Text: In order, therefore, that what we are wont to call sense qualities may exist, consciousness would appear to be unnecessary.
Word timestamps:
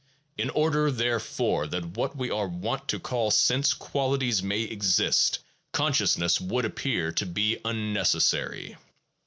In 0.35 0.49
order, 0.49 0.89
therefore, 0.89 1.67
that 1.67 1.95
what 1.95 2.15
we 2.17 2.31
are 2.31 2.47
wont 2.47 2.87
to 2.87 2.99
call 2.99 3.29
sense 3.29 3.71
qualities 3.75 4.41
may 4.41 4.61
exist, 4.61 5.37
consciousness 5.73 6.41
would 6.41 6.65
appear 6.65 7.11
to 7.11 7.25
be 7.27 7.59
unnecessary. 7.63 8.77